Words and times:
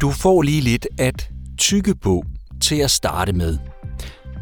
Du 0.00 0.10
får 0.10 0.42
lige 0.42 0.60
lidt 0.60 0.86
at 0.98 1.30
tykke 1.58 1.94
på 1.94 2.24
til 2.60 2.74
at 2.74 2.90
starte 2.90 3.32
med. 3.32 3.58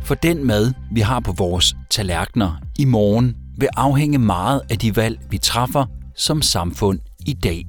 For 0.03 0.15
den 0.15 0.45
mad, 0.45 0.73
vi 0.93 1.01
har 1.01 1.21
på 1.21 1.33
vores 1.33 1.77
tallerkener 1.91 2.61
i 2.79 2.85
morgen, 2.85 3.37
vil 3.59 3.69
afhænge 3.77 4.19
meget 4.19 4.61
af 4.71 4.79
de 4.79 4.97
valg, 4.97 5.19
vi 5.31 5.39
træffer 5.39 5.87
som 6.17 6.43
samfund 6.43 7.01
i 7.27 7.33
dag. 7.33 7.65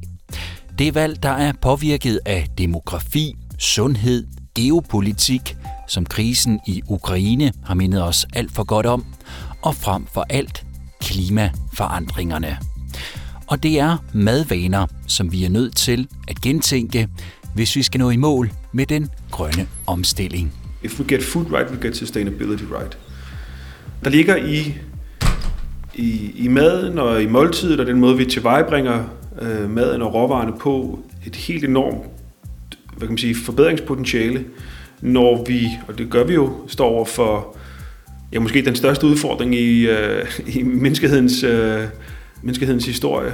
Det 0.79 0.87
er 0.87 0.91
valg, 0.91 1.23
der 1.23 1.29
er 1.29 1.53
påvirket 1.61 2.19
af 2.25 2.47
demografi, 2.57 3.35
sundhed, 3.59 4.27
geopolitik, 4.55 5.57
som 5.87 6.05
krisen 6.05 6.59
i 6.67 6.81
Ukraine 6.87 7.51
har 7.65 7.73
mindet 7.73 8.03
os 8.03 8.25
alt 8.33 8.51
for 8.51 8.63
godt 8.63 8.85
om, 8.85 9.05
og 9.61 9.75
frem 9.75 10.07
for 10.13 10.25
alt 10.29 10.65
klimaforandringerne. 11.01 12.57
Og 13.47 13.63
det 13.63 13.79
er 13.79 13.97
madvaner, 14.13 14.87
som 15.07 15.31
vi 15.31 15.45
er 15.45 15.49
nødt 15.49 15.75
til 15.75 16.07
at 16.27 16.41
gentænke, 16.41 17.07
hvis 17.57 17.75
vi 17.75 17.83
skal 17.83 17.99
nå 17.99 18.09
i 18.09 18.17
mål 18.17 18.51
med 18.71 18.85
den 18.85 19.09
grønne 19.31 19.67
omstilling. 19.87 20.53
If 20.83 20.99
we 20.99 21.05
get 21.07 21.23
food 21.23 21.45
right, 21.51 21.71
we 21.71 21.87
get 21.87 21.97
sustainability 21.97 22.63
right. 22.63 22.97
Der 24.03 24.09
ligger 24.09 24.35
i, 24.35 24.77
i, 25.95 26.31
i 26.35 26.47
maden 26.47 26.99
og 26.99 27.23
i 27.23 27.27
måltidet 27.27 27.79
og 27.79 27.85
den 27.85 27.99
måde, 27.99 28.17
vi 28.17 28.25
tilvejebringer 28.25 29.03
øh, 29.41 29.69
maden 29.69 30.01
og 30.01 30.13
råvarerne 30.13 30.53
på, 30.59 30.99
et 31.25 31.35
helt 31.35 31.63
enormt 31.63 32.05
hvad 32.97 33.07
kan 33.07 33.11
man 33.11 33.17
sige, 33.17 33.35
forbedringspotentiale, 33.35 34.45
når 35.01 35.43
vi, 35.47 35.67
og 35.87 35.97
det 35.97 36.09
gør 36.09 36.23
vi 36.23 36.33
jo, 36.33 36.53
står 36.67 36.85
over 36.85 37.05
for 37.05 37.57
ja, 38.33 38.39
måske 38.39 38.65
den 38.65 38.75
største 38.75 39.07
udfordring 39.07 39.55
i, 39.55 39.87
øh, 39.87 40.25
i 40.47 40.63
menneskehedens, 40.63 41.43
øh, 41.43 41.83
menneskehedens 42.41 42.85
historie. 42.85 43.33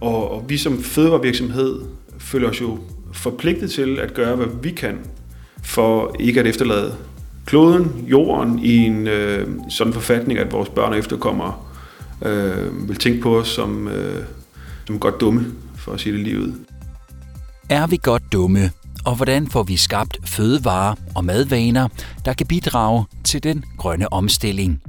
Og, 0.00 0.30
og 0.30 0.44
vi 0.48 0.56
som 0.56 0.82
fødevarevirksomhed 0.82 1.80
føler 2.18 2.48
os 2.48 2.60
jo 2.60 2.78
forpligtet 3.16 3.70
til 3.70 3.98
at 3.98 4.14
gøre, 4.14 4.36
hvad 4.36 4.46
vi 4.62 4.70
kan 4.70 4.98
for 5.62 6.16
ikke 6.20 6.40
at 6.40 6.46
efterlade 6.46 6.94
kloden, 7.46 8.04
jorden, 8.06 8.58
i 8.58 8.76
en 8.76 9.06
øh, 9.06 9.48
sådan 9.68 9.92
forfatning, 9.92 10.38
at 10.38 10.52
vores 10.52 10.68
børn 10.68 10.92
og 10.92 10.98
efterkommere 10.98 11.54
øh, 12.22 12.88
vil 12.88 12.96
tænke 12.96 13.20
på 13.20 13.38
os 13.38 13.48
som, 13.48 13.88
øh, 13.88 14.24
som 14.86 14.98
godt 14.98 15.20
dumme, 15.20 15.46
for 15.76 15.92
at 15.92 16.00
sige 16.00 16.12
det 16.12 16.20
lige 16.20 16.40
ud. 16.40 16.52
Er 17.68 17.86
vi 17.86 17.98
godt 18.02 18.22
dumme? 18.32 18.70
Og 19.04 19.16
hvordan 19.16 19.46
får 19.46 19.62
vi 19.62 19.76
skabt 19.76 20.18
fødevarer 20.24 20.94
og 21.14 21.24
madvaner, 21.24 21.88
der 22.24 22.32
kan 22.32 22.46
bidrage 22.46 23.04
til 23.24 23.42
den 23.42 23.64
grønne 23.78 24.12
omstilling? 24.12 24.82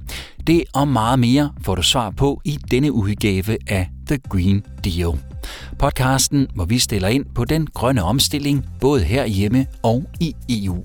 Det 0.47 0.64
og 0.73 0.88
meget 0.88 1.19
mere 1.19 1.53
får 1.62 1.75
du 1.75 1.81
svar 1.81 2.09
på 2.09 2.41
i 2.45 2.59
denne 2.72 2.91
udgave 2.91 3.58
af 3.67 3.89
The 4.08 4.17
Green 4.30 4.64
Deal. 4.84 5.27
Podcasten, 5.80 6.48
hvor 6.56 6.66
vi 6.66 6.80
stiller 6.80 7.08
ind 7.08 7.26
på 7.36 7.45
den 7.45 7.67
grønne 7.67 8.03
omstilling, 8.03 8.66
både 8.81 9.03
herhjemme 9.03 9.66
og 9.84 10.03
i 10.20 10.36
EU. 10.50 10.84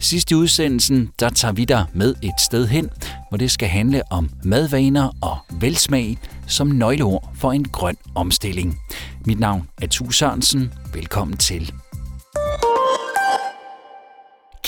Sidst 0.00 0.30
i 0.30 0.34
udsendelsen, 0.34 1.10
der 1.20 1.28
tager 1.28 1.52
vi 1.52 1.64
dig 1.64 1.84
med 1.94 2.14
et 2.22 2.40
sted 2.40 2.66
hen, 2.66 2.90
hvor 3.28 3.38
det 3.38 3.50
skal 3.50 3.68
handle 3.68 4.02
om 4.10 4.30
madvaner 4.44 5.10
og 5.22 5.36
velsmag 5.60 6.18
som 6.46 6.66
nøgleord 6.66 7.30
for 7.34 7.52
en 7.52 7.64
grøn 7.64 7.96
omstilling. 8.14 8.78
Mit 9.26 9.40
navn 9.40 9.68
er 9.82 9.86
Tu 9.86 10.10
Sørensen. 10.10 10.72
Velkommen 10.94 11.36
til. 11.36 11.72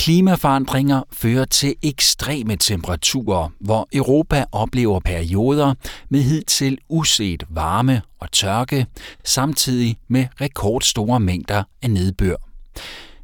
Klimaforandringer 0.08 1.02
fører 1.12 1.44
til 1.44 1.74
ekstreme 1.82 2.56
temperaturer, 2.56 3.48
hvor 3.60 3.88
Europa 3.92 4.44
oplever 4.52 5.00
perioder 5.00 5.74
med 6.08 6.22
hidtil 6.22 6.78
uset 6.88 7.44
varme 7.48 8.02
og 8.18 8.32
tørke, 8.32 8.86
samtidig 9.24 9.96
med 10.08 10.26
rekordstore 10.40 11.20
mængder 11.20 11.62
af 11.82 11.90
nedbør. 11.90 12.36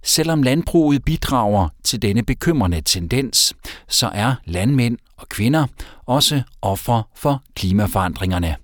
Selvom 0.03 0.43
landbruget 0.43 1.05
bidrager 1.05 1.69
til 1.85 2.03
denne 2.03 2.23
bekymrende 2.23 2.81
tendens, 2.81 3.55
så 3.89 4.11
er 4.15 4.35
landmænd 4.45 4.99
og 5.17 5.29
kvinder 5.29 5.67
også 6.07 6.43
ofre 6.63 7.03
for 7.17 7.43
klimaforandringerne. 7.55 8.57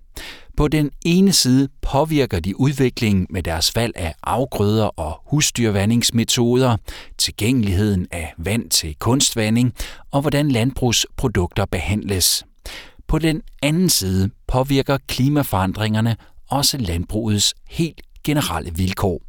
På 0.60 0.68
den 0.68 0.90
ene 1.04 1.32
side 1.32 1.68
påvirker 1.82 2.40
de 2.40 2.60
udviklingen 2.60 3.26
med 3.30 3.42
deres 3.42 3.76
valg 3.76 3.92
af 3.96 4.14
afgrøder 4.22 4.84
og 4.84 5.22
husdyrvandingsmetoder, 5.26 6.76
tilgængeligheden 7.18 8.06
af 8.10 8.34
vand 8.38 8.70
til 8.70 8.96
kunstvanding 8.98 9.74
og 10.10 10.20
hvordan 10.20 10.50
landbrugsprodukter 10.50 11.64
behandles. 11.64 12.44
På 13.08 13.18
den 13.18 13.42
anden 13.62 13.88
side 13.88 14.30
påvirker 14.46 14.98
klimaforandringerne 15.08 16.16
også 16.50 16.78
landbrugets 16.78 17.54
helt 17.68 18.00
generelle 18.24 18.74
vilkår. 18.74 19.22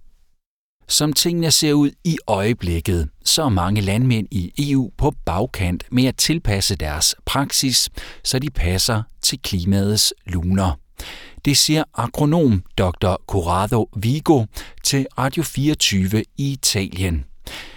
Som 0.87 1.13
tingene 1.13 1.51
ser 1.51 1.73
ud 1.73 1.91
i 2.03 2.17
øjeblikket, 2.27 3.09
så 3.25 3.43
er 3.43 3.49
mange 3.49 3.81
landmænd 3.81 4.27
i 4.31 4.71
EU 4.71 4.91
på 4.97 5.13
bagkant 5.25 5.83
med 5.91 6.05
at 6.05 6.17
tilpasse 6.17 6.75
deres 6.75 7.15
praksis, 7.25 7.89
så 8.23 8.39
de 8.39 8.49
passer 8.49 9.03
til 9.21 9.39
klimaets 9.41 10.13
luner. 10.25 10.81
Det 11.45 11.57
siger 11.57 11.83
agronom 11.97 12.63
Dr. 12.77 13.15
Corrado 13.27 13.89
Vigo 13.95 14.45
til 14.83 15.07
Radio 15.17 15.43
24 15.43 16.23
i 16.37 16.51
Italien. 16.51 17.25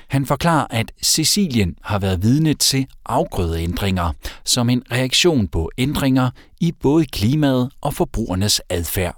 Han 0.09 0.27
forklarer, 0.27 0.67
at 0.71 0.93
Sicilien 1.03 1.77
har 1.83 1.99
været 1.99 2.23
vidne 2.23 2.55
til 2.55 2.87
afgrødeændringer 3.07 4.13
som 4.45 4.71
en 4.71 4.83
reaktion 4.93 5.49
på 5.49 5.71
ændringer 5.79 6.31
i 6.61 6.73
både 6.83 7.05
klimaet 7.07 7.71
og 7.81 7.95
forbrugernes 7.95 8.61
adfærd. 8.71 9.17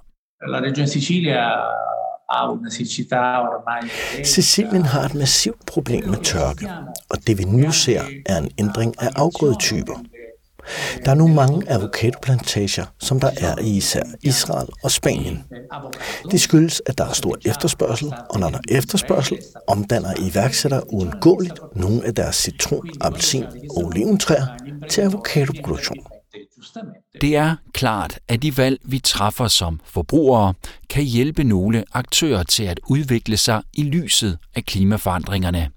La 0.49 0.59
regione 0.59 0.89
Sicilia 0.89 1.50
Sicilien 4.25 4.83
har 4.84 5.00
et 5.00 5.15
massivt 5.15 5.66
problem 5.66 6.09
med 6.09 6.25
tørke, 6.25 6.69
og 7.11 7.27
det 7.27 7.39
vi 7.39 7.45
nu 7.45 7.72
ser 7.72 8.03
er 8.27 8.39
en 8.39 8.50
ændring 8.59 8.95
af 9.03 9.09
afgrødetyper. 9.16 9.95
Der 11.04 11.10
er 11.10 11.15
nu 11.15 11.27
mange 11.27 11.71
avocadoplantager, 11.71 12.84
som 13.00 13.21
der 13.21 13.31
er 13.37 13.59
i 13.60 13.77
især 13.77 14.03
Israel 14.22 14.69
og 14.82 14.91
Spanien. 14.91 15.44
Det 16.31 16.41
skyldes, 16.41 16.82
at 16.87 16.99
der 16.99 17.04
er 17.04 17.12
stor 17.12 17.37
efterspørgsel, 17.44 18.12
og 18.31 18.41
når 18.41 18.49
der 18.49 18.59
er 18.59 18.78
efterspørgsel, 18.78 19.38
omdanner 19.66 20.31
iværksættere 20.31 20.93
uundgåeligt 20.93 21.60
nogle 21.77 22.06
af 22.06 22.15
deres 22.15 22.37
citron, 22.37 22.88
appelsin 23.00 23.44
og 23.44 23.84
oliventræer 23.84 24.47
til 24.91 25.00
avocadoproduktion. 25.00 26.06
Det 27.21 27.37
er 27.37 27.56
klart, 27.72 28.19
at 28.28 28.43
de 28.43 28.56
valg, 28.56 28.78
vi 28.84 28.98
træffer 28.98 29.48
som 29.48 29.81
forbrugere, 29.84 30.54
kan 30.91 31.04
hjælpe 31.04 31.44
nogle 31.44 31.84
aktører 31.93 32.43
til 32.43 32.65
at 32.65 32.81
udvikle 32.88 33.37
sig 33.37 33.62
i 33.75 33.83
lyset 33.83 34.38
af 34.54 34.65
klimaforandringerne. 34.65 35.71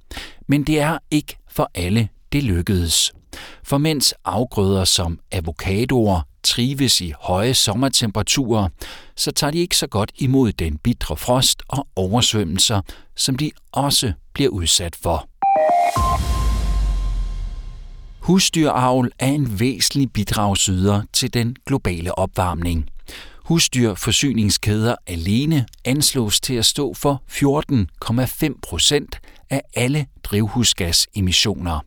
Men 0.48 0.64
det 0.64 0.80
er 0.80 0.98
ikke 1.12 1.38
for 1.48 1.72
alle, 1.76 2.10
det 2.32 2.44
lykkedes. 2.44 3.14
For 3.64 3.78
mens 3.78 4.14
afgrøder 4.26 4.84
som 4.84 5.20
avocadoer 5.32 6.22
trives 6.44 7.02
i 7.02 7.14
høje 7.22 7.54
sommertemperaturer, 7.54 8.68
så 9.16 9.32
tager 9.32 9.52
de 9.52 9.58
ikke 9.58 9.78
så 9.78 9.88
godt 9.88 10.12
imod 10.18 10.52
den 10.52 10.78
bitre 10.78 11.18
frost 11.18 11.64
og 11.68 11.88
oversvømmelser, 11.96 12.82
som 13.16 13.36
de 13.36 13.52
også 13.72 14.14
bliver 14.34 14.50
udsat 14.50 14.96
for. 14.96 15.30
Husdyravl 18.20 19.12
er 19.20 19.28
en 19.28 19.60
væsentlig 19.60 20.12
bidragsyder 20.12 21.02
til 21.14 21.34
den 21.34 21.56
globale 21.66 22.18
opvarmning. 22.18 22.90
Husdyrforsyningskæder 23.46 24.96
alene 25.08 25.66
anslås 25.86 26.40
til 26.40 26.54
at 26.54 26.66
stå 26.66 26.94
for 26.94 27.24
14,5 28.52 28.60
procent 28.68 29.20
af 29.50 29.62
alle 29.76 30.06
drivhusgasemissioner. 30.24 31.80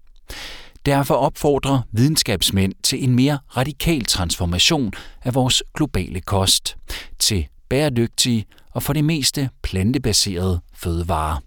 Derfor 0.87 1.15
opfordrer 1.15 1.81
videnskabsmænd 1.93 2.73
til 2.83 3.05
en 3.05 3.15
mere 3.15 3.39
radikal 3.57 4.05
transformation 4.05 4.93
af 5.25 5.35
vores 5.35 5.63
globale 5.75 6.21
kost 6.21 6.77
til 7.19 7.47
bæredygtige 7.69 8.45
og 8.71 8.83
for 8.83 8.93
det 8.93 9.05
meste 9.05 9.51
plantebaserede 9.63 10.61
fødevarer. 10.75 11.39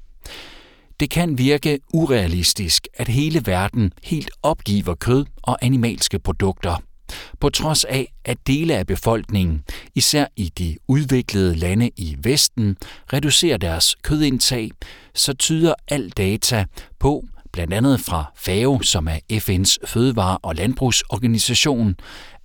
Det 1.00 1.10
kan 1.10 1.38
virke 1.38 1.80
urealistisk, 1.94 2.88
at 2.94 3.08
hele 3.08 3.42
verden 3.46 3.92
helt 4.04 4.32
opgiver 4.44 4.96
kød 4.96 5.26
og 5.44 5.58
animalske 5.62 6.20
produkter. 6.20 6.82
På 7.40 7.50
trods 7.50 7.84
af, 7.84 8.14
at 8.26 8.38
dele 8.48 8.76
af 8.78 8.88
befolkningen, 8.88 9.64
især 9.96 10.26
i 10.36 10.52
de 10.58 10.78
udviklede 10.88 11.56
lande 11.56 11.90
i 11.98 12.16
Vesten, 12.24 12.78
reducerer 13.14 13.58
deres 13.58 13.96
kødindtag, 14.02 14.72
så 15.16 15.34
tyder 15.34 15.74
al 15.88 16.10
data 16.10 16.66
på, 17.00 17.26
blandt 17.56 17.74
andet 17.74 18.00
fra 18.00 18.32
FAO, 18.36 18.82
som 18.82 19.08
er 19.08 19.20
FN's 19.34 19.78
fødevare- 19.88 20.38
og 20.42 20.56
landbrugsorganisation, 20.56 21.96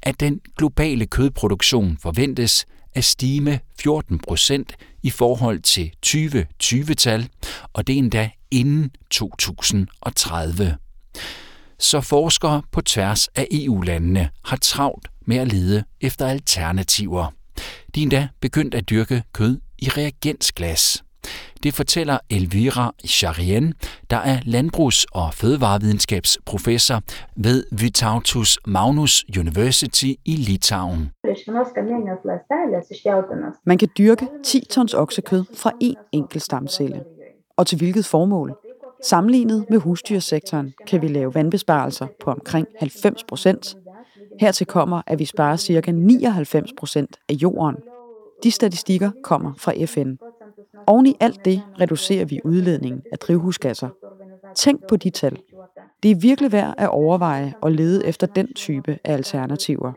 at 0.02 0.20
den 0.20 0.40
globale 0.58 1.06
kødproduktion 1.06 1.98
forventes 2.02 2.66
at 2.94 3.04
stige 3.04 3.40
med 3.40 3.58
14 3.80 4.18
procent 4.18 4.76
i 5.02 5.10
forhold 5.10 5.60
til 5.60 5.90
2020-tal, 6.06 7.28
og 7.72 7.86
det 7.86 7.92
er 7.92 7.98
endda 7.98 8.30
inden 8.50 8.90
2030. 9.10 10.76
Så 11.78 12.00
forskere 12.00 12.62
på 12.72 12.80
tværs 12.80 13.28
af 13.28 13.46
EU-landene 13.50 14.30
har 14.44 14.56
travlt 14.56 15.08
med 15.26 15.36
at 15.36 15.52
lede 15.52 15.84
efter 16.00 16.26
alternativer. 16.26 17.26
De 17.94 18.00
er 18.00 18.02
endda 18.02 18.28
begyndt 18.40 18.74
at 18.74 18.90
dyrke 18.90 19.22
kød 19.32 19.58
i 19.78 19.88
reagensglas. 19.88 21.02
Det 21.62 21.74
fortæller 21.74 22.18
Elvira 22.30 22.94
Charien, 23.06 23.74
der 24.10 24.16
er 24.16 24.38
landbrugs- 24.44 25.04
og 25.12 25.34
fødevarevidenskabsprofessor 25.34 27.02
ved 27.36 27.64
Vytautus 27.72 28.58
Magnus 28.66 29.24
University 29.38 30.12
i 30.24 30.36
Litauen. 30.36 31.10
Man 33.64 33.78
kan 33.78 33.88
dyrke 33.98 34.28
10 34.44 34.64
tons 34.70 34.94
oksekød 34.94 35.44
fra 35.56 35.72
én 35.84 36.08
enkelt 36.12 36.42
stamcelle. 36.42 37.04
Og 37.56 37.66
til 37.66 37.78
hvilket 37.78 38.06
formål? 38.06 38.56
Sammenlignet 39.02 39.66
med 39.70 39.78
husdyrsektoren 39.78 40.74
kan 40.86 41.02
vi 41.02 41.08
lave 41.08 41.34
vandbesparelser 41.34 42.06
på 42.20 42.30
omkring 42.30 42.66
90 42.78 43.24
procent. 43.24 43.76
Hertil 44.40 44.66
kommer, 44.66 45.02
at 45.06 45.18
vi 45.18 45.24
sparer 45.24 45.56
ca. 45.56 45.90
99 45.90 46.70
procent 46.78 47.16
af 47.28 47.34
jorden. 47.34 47.76
De 48.42 48.50
statistikker 48.50 49.10
kommer 49.24 49.52
fra 49.58 49.72
FN. 49.86 50.14
Oven 50.86 51.06
i 51.06 51.16
alt 51.20 51.44
det 51.44 51.62
reducerer 51.80 52.24
vi 52.24 52.40
udledningen 52.44 53.02
af 53.12 53.18
drivhusgasser. 53.18 53.88
Tænk 54.54 54.86
på 54.88 54.96
de 54.96 55.10
tal. 55.10 55.38
Det 56.02 56.10
er 56.10 56.14
virkelig 56.14 56.52
værd 56.52 56.74
at 56.78 56.88
overveje 56.88 57.54
og 57.60 57.72
lede 57.72 58.06
efter 58.06 58.26
den 58.26 58.54
type 58.54 58.98
af 59.04 59.12
alternativer. 59.12 59.92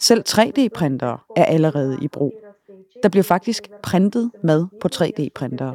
Selv 0.00 0.24
3D-printere 0.28 1.18
er 1.36 1.44
allerede 1.44 1.98
i 2.02 2.08
brug. 2.08 2.32
Der 3.02 3.08
bliver 3.08 3.22
faktisk 3.22 3.70
printet 3.82 4.30
mad 4.44 4.66
på 4.80 4.88
3D-printere. 4.94 5.74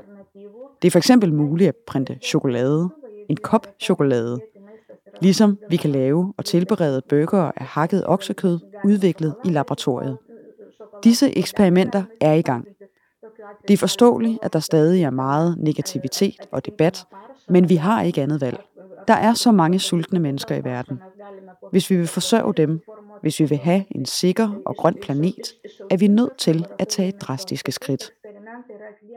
Det 0.82 0.88
er 0.88 0.92
for 0.92 0.98
eksempel 0.98 1.34
muligt 1.34 1.68
at 1.68 1.76
printe 1.88 2.18
chokolade, 2.24 2.90
en 3.30 3.38
kop 3.38 3.68
chokolade, 3.80 4.40
ligesom 5.22 5.58
vi 5.70 5.76
kan 5.76 5.90
lave 5.90 6.34
og 6.38 6.46
tilberede 6.46 7.02
burgere 7.10 7.52
af 7.56 7.66
hakket 7.66 8.04
oksekød 8.06 8.60
udviklet 8.86 9.36
i 9.46 9.50
laboratoriet. 9.50 10.18
Disse 11.04 11.38
eksperimenter 11.38 12.04
er 12.22 12.34
i 12.34 12.42
gang. 12.42 12.68
Det 13.68 13.74
er 13.74 13.78
forståeligt, 13.78 14.40
at 14.42 14.54
der 14.54 14.60
stadig 14.60 15.04
er 15.04 15.10
meget 15.10 15.58
negativitet 15.58 16.38
og 16.52 16.66
debat, 16.66 17.06
men 17.50 17.70
vi 17.70 17.76
har 17.76 18.02
ikke 18.02 18.22
andet 18.22 18.42
valg. 18.42 18.60
Der 19.08 19.14
er 19.14 19.34
så 19.34 19.52
mange 19.52 19.80
sultne 19.80 20.20
mennesker 20.20 20.56
i 20.56 20.64
verden. 20.64 21.00
Hvis 21.72 21.90
vi 21.90 21.96
vil 21.96 22.08
forsørge 22.08 22.54
dem, 22.54 22.82
hvis 23.22 23.40
vi 23.40 23.46
vil 23.46 23.58
have 23.58 23.86
en 23.92 24.06
sikker 24.06 24.50
og 24.66 24.76
grøn 24.76 24.96
planet, 25.02 25.54
er 25.92 25.98
vi 25.98 26.08
nødt 26.08 26.38
til 26.38 26.66
at 26.80 26.88
tage 26.88 27.12
drastiske 27.12 27.72
skridt. 27.72 28.12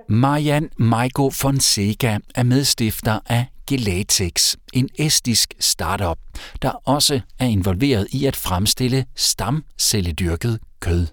Marian 0.08 0.70
Maiko 0.78 1.30
Fonseca 1.30 2.18
er 2.34 2.42
medstifter 2.42 3.18
af 3.26 3.46
Gelatex, 3.66 4.54
en 4.72 4.88
estisk 4.98 5.54
startup, 5.60 6.18
der 6.62 6.70
også 6.70 7.20
er 7.38 7.46
involveret 7.46 8.06
i 8.12 8.26
at 8.26 8.36
fremstille 8.36 9.06
stamcelledyrket 9.14 10.58
kød. 10.80 11.06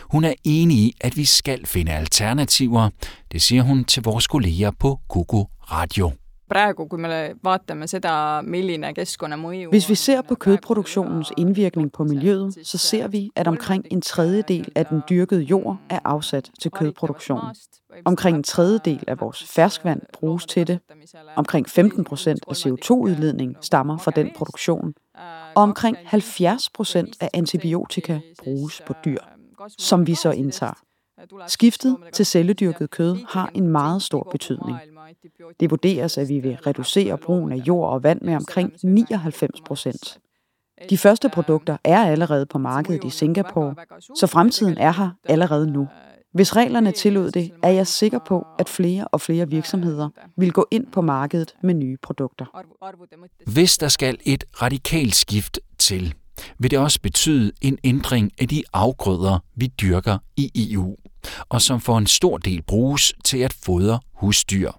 Hun 0.00 0.24
er 0.24 0.34
enig 0.44 0.76
i, 0.76 0.94
at 1.00 1.16
vi 1.16 1.24
skal 1.24 1.66
finde 1.66 1.92
alternativer. 1.92 2.88
Det 3.32 3.42
siger 3.42 3.62
hun 3.62 3.84
til 3.84 4.02
vores 4.02 4.26
kolleger 4.26 4.70
på 4.78 4.98
Google 5.08 5.46
Radio. 5.60 6.12
Hvis 9.70 9.88
vi 9.88 9.94
ser 9.94 10.22
på 10.22 10.34
kødproduktionens 10.34 11.32
indvirkning 11.36 11.92
på 11.92 12.04
miljøet, 12.04 12.54
så 12.62 12.78
ser 12.78 13.08
vi, 13.08 13.30
at 13.36 13.48
omkring 13.48 13.84
en 13.90 14.00
tredjedel 14.00 14.68
af 14.74 14.86
den 14.86 15.02
dyrkede 15.10 15.42
jord 15.42 15.78
er 15.90 15.98
afsat 16.04 16.50
til 16.60 16.70
kødproduktion. 16.70 17.40
Omkring 18.04 18.36
en 18.36 18.42
tredjedel 18.42 19.04
af 19.06 19.20
vores 19.20 19.44
ferskvand 19.44 20.00
bruges 20.12 20.46
til 20.46 20.66
det. 20.66 20.78
Omkring 21.36 21.68
15 21.68 22.04
procent 22.04 22.44
af 22.48 22.52
CO2-udledning 22.52 23.56
stammer 23.60 23.98
fra 23.98 24.10
den 24.10 24.30
produktion. 24.36 24.94
Og 25.54 25.62
omkring 25.62 25.96
70 26.04 26.70
procent 26.70 27.16
af 27.20 27.30
antibiotika 27.34 28.20
bruges 28.44 28.82
på 28.86 28.94
dyr 29.04 29.18
som 29.78 30.06
vi 30.06 30.14
så 30.14 30.30
indtager. 30.30 30.82
Skiftet 31.46 31.96
til 32.12 32.26
celledyrket 32.26 32.90
kød 32.90 33.16
har 33.28 33.50
en 33.54 33.68
meget 33.68 34.02
stor 34.02 34.28
betydning. 34.32 34.78
Det 35.60 35.70
vurderes, 35.70 36.18
at 36.18 36.28
vi 36.28 36.38
vil 36.38 36.56
reducere 36.56 37.18
brugen 37.18 37.52
af 37.52 37.56
jord 37.56 37.92
og 37.92 38.02
vand 38.02 38.20
med 38.20 38.36
omkring 38.36 38.72
99 38.82 39.60
procent. 39.60 40.18
De 40.90 40.98
første 40.98 41.28
produkter 41.28 41.76
er 41.84 42.04
allerede 42.04 42.46
på 42.46 42.58
markedet 42.58 43.04
i 43.04 43.10
Singapore, 43.10 43.74
så 44.16 44.26
fremtiden 44.26 44.78
er 44.78 44.92
her 44.92 45.10
allerede 45.24 45.70
nu. 45.70 45.88
Hvis 46.32 46.56
reglerne 46.56 46.92
tillod 46.92 47.30
det, 47.30 47.52
er 47.62 47.70
jeg 47.70 47.86
sikker 47.86 48.18
på, 48.18 48.46
at 48.58 48.68
flere 48.68 49.08
og 49.08 49.20
flere 49.20 49.48
virksomheder 49.48 50.08
vil 50.36 50.52
gå 50.52 50.66
ind 50.70 50.86
på 50.86 51.00
markedet 51.00 51.54
med 51.62 51.74
nye 51.74 51.96
produkter. 52.02 52.64
Hvis 53.46 53.78
der 53.78 53.88
skal 53.88 54.18
et 54.24 54.44
radikalt 54.62 55.14
skift 55.14 55.60
til, 55.78 56.14
vil 56.58 56.70
det 56.70 56.78
også 56.78 57.00
betyde 57.00 57.52
en 57.60 57.78
ændring 57.84 58.32
af 58.38 58.48
de 58.48 58.62
afgrøder, 58.72 59.38
vi 59.56 59.66
dyrker 59.66 60.18
i 60.36 60.72
EU, 60.72 60.96
og 61.48 61.62
som 61.62 61.80
for 61.80 61.98
en 61.98 62.06
stor 62.06 62.38
del 62.38 62.62
bruges 62.62 63.14
til 63.24 63.38
at 63.38 63.52
fodre 63.52 64.00
husdyr. 64.14 64.70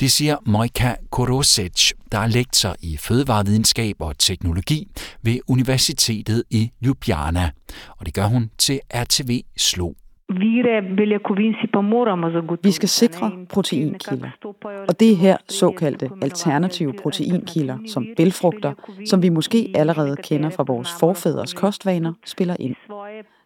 Det 0.00 0.12
siger 0.12 0.36
Mojka 0.46 0.94
Korosic, 1.10 1.92
der 2.12 2.18
er 2.18 2.26
lektor 2.26 2.76
i 2.80 2.96
fødevarevidenskab 2.96 3.96
og 4.00 4.18
teknologi 4.18 4.88
ved 5.22 5.38
Universitetet 5.48 6.44
i 6.50 6.70
Ljubljana, 6.80 7.50
og 7.98 8.06
det 8.06 8.14
gør 8.14 8.26
hun 8.26 8.50
til 8.58 8.80
RTV 8.94 9.40
Slo. 9.56 9.92
Vi 12.62 12.70
skal 12.70 12.88
sikre 12.88 13.32
proteinkilder, 13.48 14.28
og 14.88 15.00
det 15.00 15.12
er 15.12 15.16
her 15.16 15.36
såkaldte 15.48 16.10
alternative 16.22 16.92
proteinkilder, 16.92 17.78
som 17.86 18.06
bælfrugter, 18.16 18.72
som 19.06 19.22
vi 19.22 19.28
måske 19.28 19.72
allerede 19.74 20.16
kender 20.16 20.50
fra 20.50 20.64
vores 20.66 20.88
forfædres 21.00 21.54
kostvaner, 21.54 22.12
spiller 22.24 22.56
ind. 22.60 22.74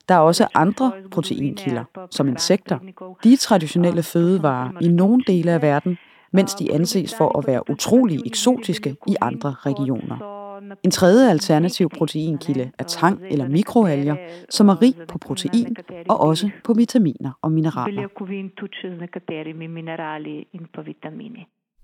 Der 0.08 0.14
er 0.14 0.18
også 0.18 0.46
andre 0.54 0.92
proteinkilder, 1.10 1.84
som 2.10 2.28
insekter. 2.28 2.78
De 3.24 3.32
er 3.32 3.36
traditionelle 3.36 4.02
fødevarer 4.02 4.70
i 4.80 4.88
nogle 4.88 5.22
dele 5.26 5.52
af 5.52 5.62
verden, 5.62 5.98
mens 6.32 6.54
de 6.54 6.72
anses 6.72 7.14
for 7.18 7.38
at 7.38 7.46
være 7.46 7.70
utrolig 7.70 8.20
eksotiske 8.26 8.96
i 9.06 9.16
andre 9.20 9.54
regioner. 9.66 10.47
En 10.84 10.90
tredje 10.90 11.30
alternativ 11.30 11.88
proteinkilde 11.88 12.70
er 12.78 12.84
tang 12.84 13.20
eller 13.30 13.48
mikroalger, 13.48 14.16
som 14.50 14.68
er 14.68 14.82
rig 14.82 14.94
på 15.08 15.18
protein 15.18 15.76
og 16.08 16.20
også 16.20 16.50
på 16.64 16.74
vitaminer 16.74 17.38
og 17.42 17.52
mineraler. 17.52 18.08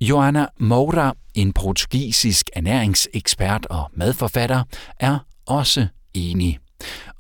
Joanna 0.01 0.47
Moura, 0.59 1.15
en 1.35 1.53
portugisisk 1.53 2.51
ernæringsekspert 2.57 3.67
og 3.67 3.91
madforfatter, 3.93 4.63
er 5.01 5.19
også 5.47 5.87
enig. 6.15 6.59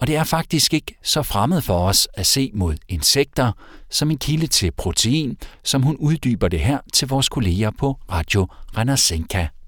Og 0.00 0.06
det 0.06 0.16
er 0.16 0.24
faktisk 0.24 0.74
ikke 0.74 0.98
så 1.02 1.22
fremmed 1.22 1.60
for 1.60 1.78
os 1.78 2.08
at 2.14 2.26
se 2.26 2.50
mod 2.54 2.74
insekter 2.88 3.52
som 3.90 4.10
en 4.10 4.18
kilde 4.18 4.46
til 4.46 4.72
protein, 4.72 5.38
som 5.64 5.82
hun 5.82 5.96
uddyber 5.96 6.48
det 6.48 6.60
her 6.60 6.78
til 6.92 7.08
vores 7.08 7.28
kolleger 7.28 7.70
på 7.78 7.96
Radio 8.12 8.46
Renascença. 8.76 9.63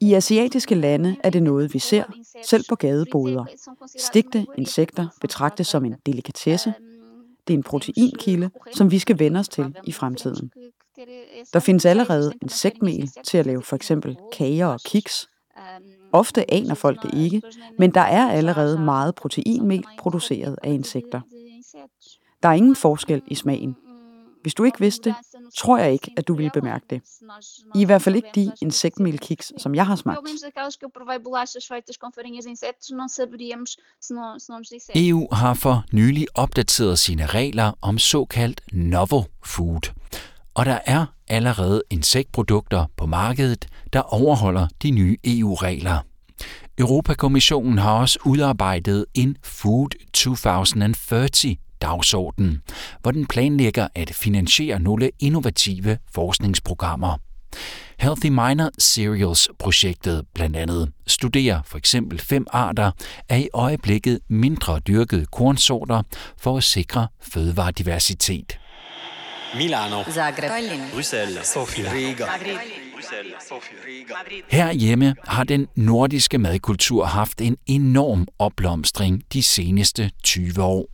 I 0.00 0.14
asiatiske 0.14 0.74
lande 0.74 1.16
er 1.24 1.30
det 1.30 1.42
noget, 1.42 1.74
vi 1.74 1.78
ser, 1.78 2.04
selv 2.44 2.64
på 2.68 2.74
gadeboder. 2.74 3.44
Stigte 3.98 4.46
insekter 4.58 5.08
betragtes 5.20 5.66
som 5.66 5.84
en 5.84 5.94
delikatesse. 6.06 6.74
Det 7.46 7.54
er 7.54 7.58
en 7.58 7.62
proteinkilde, 7.62 8.50
som 8.72 8.90
vi 8.90 8.98
skal 8.98 9.18
vende 9.18 9.40
os 9.40 9.48
til 9.48 9.74
i 9.84 9.92
fremtiden. 9.92 10.50
Der 11.52 11.60
findes 11.60 11.86
allerede 11.86 12.32
insektmel 12.42 13.10
til 13.24 13.38
at 13.38 13.46
lave 13.46 13.62
for 13.62 13.76
eksempel 13.76 14.16
kager 14.32 14.66
og 14.66 14.80
kiks. 14.86 15.28
Ofte 16.12 16.50
aner 16.52 16.74
folk 16.74 17.02
det 17.02 17.14
ikke, 17.14 17.42
men 17.78 17.90
der 17.94 18.00
er 18.00 18.30
allerede 18.30 18.78
meget 18.78 19.14
proteinmel 19.14 19.84
produceret 19.98 20.58
af 20.62 20.72
insekter. 20.72 21.20
Der 22.42 22.48
er 22.48 22.52
ingen 22.52 22.76
forskel 22.76 23.22
i 23.26 23.34
smagen. 23.34 23.76
Hvis 24.46 24.54
du 24.54 24.64
ikke 24.64 24.80
vidste 24.80 25.10
det, 25.10 25.16
tror 25.56 25.78
jeg 25.78 25.92
ikke, 25.92 26.10
at 26.16 26.28
du 26.28 26.34
ville 26.34 26.50
bemærke 26.54 26.86
det. 26.90 27.00
I 27.74 27.84
hvert 27.84 28.02
fald 28.02 28.16
ikke 28.16 28.28
de 28.34 28.52
insektmelkiks, 28.62 29.52
som 29.58 29.74
jeg 29.74 29.86
har 29.86 29.96
smagt. 29.96 30.18
EU 34.94 35.28
har 35.32 35.54
for 35.54 35.84
nylig 35.92 36.26
opdateret 36.34 36.98
sine 36.98 37.26
regler 37.26 37.72
om 37.82 37.98
såkaldt 37.98 38.60
novel 38.72 39.24
food. 39.44 39.92
Og 40.54 40.66
der 40.66 40.78
er 40.86 41.06
allerede 41.28 41.82
insektprodukter 41.90 42.86
på 42.96 43.06
markedet, 43.06 43.66
der 43.92 44.00
overholder 44.00 44.66
de 44.82 44.90
nye 44.90 45.16
EU-regler. 45.24 45.98
Europakommissionen 46.78 47.78
har 47.78 47.92
også 47.92 48.18
udarbejdet 48.24 49.06
en 49.14 49.36
Food 49.42 49.88
2030 50.12 51.65
dagsorden, 51.82 52.62
hvor 53.02 53.10
den 53.10 53.26
planlægger 53.26 53.88
at 53.94 54.10
finansiere 54.14 54.80
nogle 54.80 55.10
innovative 55.20 55.98
forskningsprogrammer. 56.14 57.18
Healthy 57.98 58.26
Minor 58.26 58.70
Cereals-projektet 58.80 60.24
blandt 60.34 60.56
andet 60.56 60.92
studerer 61.06 61.62
for 61.64 61.78
eksempel 61.78 62.18
fem 62.18 62.46
arter 62.50 62.90
af 63.28 63.38
i 63.38 63.48
øjeblikket 63.54 64.20
mindre 64.28 64.78
dyrkede 64.78 65.26
kornsorter 65.26 66.02
for 66.38 66.56
at 66.56 66.64
sikre 66.64 67.08
fødevarediversitet. 67.20 68.58
Milano, 69.54 70.04
Zagreb, 70.10 70.50
Bruxelles, 70.92 71.46
Sofia, 71.46 71.92
Riga. 71.92 72.24
Her 74.48 74.72
hjemme 74.72 75.14
har 75.24 75.44
den 75.44 75.68
nordiske 75.74 76.38
madkultur 76.38 77.04
haft 77.04 77.40
en 77.40 77.56
enorm 77.66 78.26
opblomstring 78.38 79.22
de 79.32 79.42
seneste 79.42 80.10
20 80.22 80.62
år. 80.62 80.86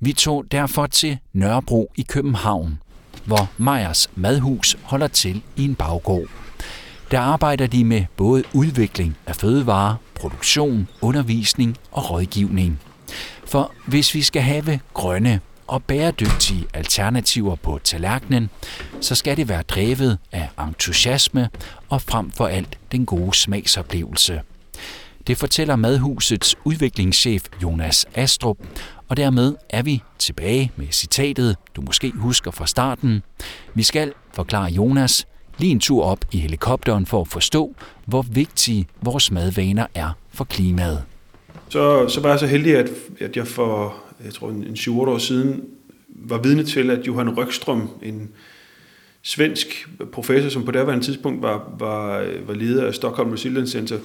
Vi 0.00 0.12
tog 0.12 0.44
derfor 0.52 0.86
til 0.86 1.18
Nørrebro 1.32 1.92
i 1.96 2.02
København, 2.02 2.78
hvor 3.24 3.50
Meyers 3.56 4.10
Madhus 4.14 4.76
holder 4.82 5.08
til 5.08 5.42
i 5.56 5.64
en 5.64 5.74
baggård. 5.74 6.26
Der 7.10 7.20
arbejder 7.20 7.66
de 7.66 7.84
med 7.84 8.04
både 8.16 8.44
udvikling 8.54 9.16
af 9.26 9.36
fødevarer, 9.36 9.94
produktion, 10.14 10.88
undervisning 11.00 11.76
og 11.90 12.10
rådgivning. 12.10 12.80
For 13.44 13.72
hvis 13.86 14.14
vi 14.14 14.22
skal 14.22 14.42
have 14.42 14.80
grønne 14.94 15.40
og 15.66 15.84
bæredygtige 15.84 16.66
alternativer 16.74 17.56
på 17.56 17.80
tallerkenen, 17.84 18.50
så 19.00 19.14
skal 19.14 19.36
det 19.36 19.48
være 19.48 19.62
drevet 19.62 20.18
af 20.32 20.48
entusiasme 20.60 21.48
og 21.88 22.02
frem 22.02 22.30
for 22.30 22.46
alt 22.46 22.78
den 22.92 23.06
gode 23.06 23.34
smagsoplevelse. 23.34 24.40
Det 25.26 25.36
fortæller 25.36 25.76
Madhusets 25.76 26.56
udviklingschef 26.64 27.44
Jonas 27.62 28.06
Astrup, 28.14 28.56
og 29.08 29.16
dermed 29.16 29.54
er 29.70 29.82
vi 29.82 30.02
tilbage 30.18 30.72
med 30.76 30.86
citatet, 30.90 31.56
du 31.76 31.80
måske 31.80 32.10
husker 32.10 32.50
fra 32.50 32.66
starten. 32.66 33.22
Vi 33.74 33.82
skal, 33.82 34.12
forklare 34.34 34.70
Jonas, 34.70 35.26
lige 35.58 35.70
en 35.70 35.80
tur 35.80 36.04
op 36.04 36.24
i 36.32 36.38
helikopteren 36.38 37.06
for 37.06 37.20
at 37.20 37.28
forstå, 37.28 37.74
hvor 38.06 38.22
vigtige 38.22 38.86
vores 39.02 39.30
madvaner 39.30 39.86
er 39.94 40.10
for 40.32 40.44
klimaet. 40.44 41.02
Så, 41.68 42.08
så 42.08 42.20
var 42.20 42.30
jeg 42.30 42.38
så 42.38 42.46
heldig, 42.46 42.76
at, 42.76 42.90
at 43.20 43.36
jeg 43.36 43.46
for 43.46 43.94
jeg 44.24 44.34
tror, 44.34 44.50
en, 44.50 44.64
en 44.64 44.76
7 44.76 45.00
år 45.00 45.18
siden 45.18 45.64
var 46.08 46.38
vidne 46.38 46.64
til, 46.64 46.90
at 46.90 47.06
Johan 47.06 47.38
Røgstrøm, 47.38 47.90
en 48.02 48.30
svensk 49.22 49.88
professor, 50.12 50.50
som 50.50 50.64
på 50.64 50.70
daværende 50.70 51.04
tidspunkt 51.04 51.42
var, 51.42 51.74
var, 51.78 52.26
var 52.46 52.54
leder 52.54 52.86
af 52.86 52.94
Stockholm 52.94 53.30
Resilience 53.30 53.72
Center, 53.72 53.98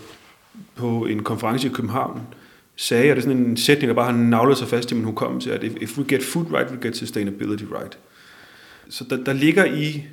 på 0.76 1.06
en 1.06 1.24
konference 1.24 1.68
i 1.68 1.72
København, 1.72 2.22
sagde, 2.76 3.12
og 3.12 3.16
det 3.16 3.22
er 3.22 3.28
sådan 3.28 3.46
en 3.46 3.58
sætning, 3.58 3.88
der 3.88 3.96
bare 3.96 4.12
har 4.12 4.22
navlet 4.22 4.58
sig 4.58 4.68
fast 4.68 4.92
i 4.92 4.96
min 4.96 5.04
hukommelse, 5.04 5.54
at 5.54 5.64
if 5.64 5.98
we 5.98 6.06
get 6.08 6.24
food 6.24 6.46
right, 6.54 6.72
we 6.72 6.78
get 6.82 6.98
sustainability 6.98 7.64
right. 7.64 7.98
Så 8.90 9.06
der, 9.10 9.24
der 9.24 9.34
ligger 9.34 9.66
i, 9.66 10.04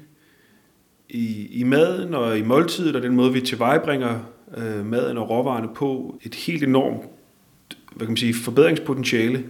i, 1.09 1.47
i 1.61 1.63
maden 1.63 2.15
og 2.15 2.39
i 2.39 2.43
måltidet, 2.43 2.97
og 2.97 3.03
den 3.03 3.15
måde, 3.17 3.33
vi 3.33 3.41
tilvejebringer 3.41 4.19
øh, 4.57 4.87
maden 4.87 5.19
og 5.19 5.31
råvarerne 5.31 5.69
på, 5.75 6.19
et 6.25 6.35
helt 6.35 6.63
enormt 6.63 7.03
hvad 8.01 8.07
kan 8.07 8.11
man 8.11 8.17
sige, 8.17 8.35
forbedringspotentiale, 8.35 9.45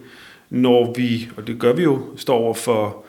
når 0.51 0.95
vi, 0.97 1.29
og 1.37 1.47
det 1.47 1.59
gør 1.59 1.73
vi 1.73 1.83
jo, 1.83 2.03
står 2.17 2.39
over 2.39 2.55
for 2.55 3.05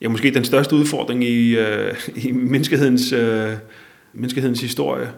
ja, 0.00 0.08
måske 0.08 0.34
den 0.34 0.44
største 0.44 0.76
udfordring 0.76 1.24
i, 1.24 1.56
øh, 1.56 1.94
i 2.16 2.32
menneskehedens, 2.32 3.12
øh, 3.12 3.52
menneskehedens 4.12 4.60
historie. 4.60 5.12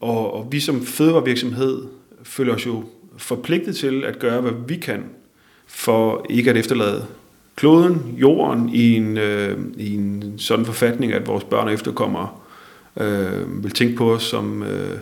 Og, 0.00 0.34
og 0.34 0.48
vi 0.52 0.60
som 0.60 0.86
fødevarevirksomhed 0.86 1.82
føler 2.22 2.54
os 2.54 2.66
jo 2.66 2.84
forpligtet 3.16 3.76
til 3.76 4.04
at 4.04 4.18
gøre, 4.18 4.40
hvad 4.40 4.52
vi 4.66 4.76
kan, 4.76 5.04
for 5.66 6.26
ikke 6.30 6.50
at 6.50 6.56
efterlade 6.56 7.06
kloden, 7.56 8.14
jorden, 8.16 8.68
i 8.68 8.96
en, 8.96 9.16
øh, 9.16 9.58
i 9.76 9.94
en 9.94 10.34
sådan 10.38 10.66
forfatning, 10.66 11.12
at 11.12 11.26
vores 11.26 11.44
børn 11.44 11.66
og 11.66 11.74
efterkommere 11.74 12.28
øh, 13.00 13.64
vil 13.64 13.70
tænke 13.70 13.96
på 13.96 14.14
os 14.14 14.22
som, 14.22 14.62
øh, 14.62 14.98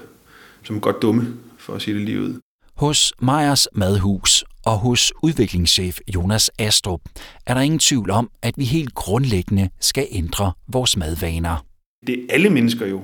som 0.62 0.80
godt 0.80 1.02
dumme, 1.02 1.36
for 1.58 1.72
at 1.72 1.82
sige 1.82 1.94
det 1.94 2.02
lige 2.02 2.20
ud. 2.20 2.34
Hos 2.76 3.12
Meyers 3.22 3.68
Madhus 3.74 4.44
og 4.66 4.78
hos 4.78 5.12
udviklingschef 5.22 5.98
Jonas 6.14 6.50
Astrup 6.58 7.00
er 7.46 7.54
der 7.54 7.60
ingen 7.60 7.78
tvivl 7.78 8.10
om, 8.10 8.30
at 8.42 8.54
vi 8.56 8.64
helt 8.64 8.94
grundlæggende 8.94 9.68
skal 9.80 10.06
ændre 10.10 10.52
vores 10.68 10.96
madvaner. 10.96 11.64
Det 12.06 12.26
alle 12.30 12.50
mennesker 12.50 12.86
jo 12.86 13.02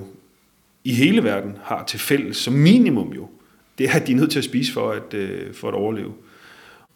i 0.83 0.93
hele 0.93 1.23
verden 1.23 1.57
har 1.63 1.85
til 1.85 1.99
fælles, 1.99 2.37
som 2.37 2.53
minimum 2.53 3.13
jo, 3.13 3.29
det 3.77 3.89
er, 3.89 3.93
at 3.93 4.07
de 4.07 4.11
er 4.11 4.15
nødt 4.15 4.31
til 4.31 4.39
at 4.39 4.45
spise 4.45 4.73
for 4.73 4.91
at, 4.91 5.13
øh, 5.13 5.53
for 5.53 5.67
at 5.67 5.73
overleve. 5.73 6.13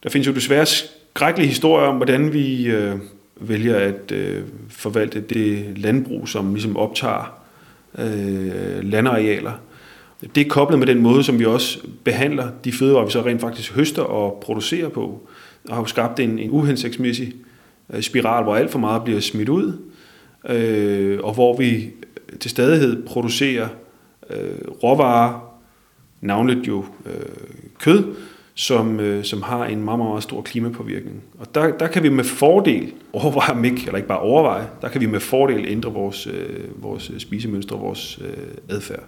Der 0.04 0.10
findes 0.10 0.28
jo 0.28 0.34
desværre 0.34 0.66
skrækkelige 0.66 1.48
historier 1.48 1.88
om, 1.88 1.96
hvordan 1.96 2.34
vi 2.34 2.66
øh, 2.66 2.96
vælger 3.36 3.76
at 3.76 4.12
øh, 4.12 4.44
forvalte 4.70 5.22
det 5.22 5.78
landbrug, 5.78 6.28
som 6.28 6.54
ligesom 6.54 6.78
optager 6.78 7.42
øh, 7.98 8.84
landarealer. 8.84 9.52
Det 10.36 10.46
er 10.46 10.50
koblet 10.50 10.80
med 10.80 10.88
den 10.88 11.02
måde, 11.02 11.24
som 11.24 11.40
vi 11.40 11.46
også 11.46 11.80
behandler 12.04 12.50
de 12.64 12.72
fødevarer, 12.72 13.06
vi 13.06 13.12
så 13.12 13.22
rent 13.22 13.42
faktisk 13.42 13.76
høster 13.76 14.02
og 14.02 14.40
producerer 14.44 14.90
på, 14.90 15.28
og 15.70 15.76
har 15.76 15.82
jo 15.82 15.86
skabt 15.86 16.20
en, 16.20 16.40
en 16.40 16.52
uhensigtsmæssig 16.52 17.34
øh, 17.94 18.02
spiral, 18.02 18.44
hvor 18.44 18.56
alt 18.56 18.72
for 18.72 18.80
meget 18.80 19.04
bliver 19.04 19.20
smidt 19.20 19.50
ud, 19.50 19.78
øh, 20.50 21.20
og 21.24 21.34
hvor 21.34 21.58
vi 21.58 21.90
til 22.40 22.52
stadighed 22.52 23.06
producerer 23.06 23.68
øh, 24.30 24.58
råvarer, 24.84 25.51
navnligt 26.22 26.68
jo 26.68 26.86
øh, 27.06 27.14
kød, 27.80 28.16
som, 28.56 29.00
øh, 29.00 29.26
som 29.26 29.42
har 29.42 29.66
en 29.66 29.84
meget, 29.84 30.00
meget 30.00 30.24
stor 30.24 30.42
klimapåvirkning. 30.42 31.24
Og 31.40 31.56
der, 31.56 31.78
der 31.78 31.88
kan 31.88 32.04
vi 32.04 32.10
med 32.10 32.24
fordel 32.24 32.94
overveje, 33.14 33.66
ikke, 33.66 33.82
eller 33.86 33.96
ikke 33.96 34.08
bare 34.08 34.20
overveje, 34.20 34.68
der 34.82 34.90
kan 34.90 35.02
vi 35.02 35.06
med 35.06 35.20
fordel 35.20 35.66
ændre 35.68 35.94
vores, 35.94 36.28
øh, 36.28 36.84
vores 36.84 37.12
spisemønstre 37.18 37.76
og 37.76 37.82
vores 37.82 38.20
øh, 38.22 38.48
adfærd. 38.70 39.04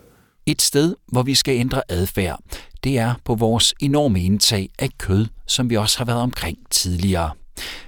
Et 0.45 0.61
sted, 0.61 0.95
hvor 1.07 1.23
vi 1.23 1.35
skal 1.35 1.55
ændre 1.55 1.81
adfærd, 1.89 2.39
det 2.83 2.97
er 2.97 3.13
på 3.25 3.35
vores 3.35 3.73
enorme 3.79 4.23
indtag 4.23 4.69
af 4.79 4.89
kød, 4.97 5.25
som 5.47 5.69
vi 5.69 5.77
også 5.77 5.97
har 5.97 6.05
været 6.05 6.21
omkring 6.21 6.57
tidligere. 6.69 7.31